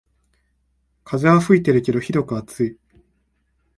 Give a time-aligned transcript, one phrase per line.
[1.03, 2.77] 風は吹いてるけどひどく暑い